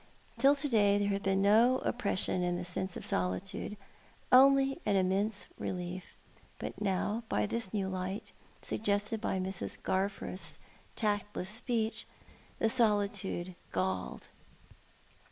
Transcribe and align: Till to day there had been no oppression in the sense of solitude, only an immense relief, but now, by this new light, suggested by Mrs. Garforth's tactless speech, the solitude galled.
Till 0.39 0.55
to 0.55 0.67
day 0.67 0.97
there 0.97 1.09
had 1.09 1.21
been 1.21 1.43
no 1.43 1.77
oppression 1.85 2.41
in 2.41 2.55
the 2.55 2.65
sense 2.65 2.97
of 2.97 3.05
solitude, 3.05 3.77
only 4.31 4.79
an 4.83 4.95
immense 4.95 5.47
relief, 5.59 6.15
but 6.57 6.81
now, 6.81 7.21
by 7.29 7.45
this 7.45 7.71
new 7.71 7.87
light, 7.87 8.31
suggested 8.63 9.21
by 9.21 9.37
Mrs. 9.39 9.79
Garforth's 9.79 10.57
tactless 10.95 11.49
speech, 11.49 12.07
the 12.57 12.67
solitude 12.67 13.53
galled. 13.71 14.29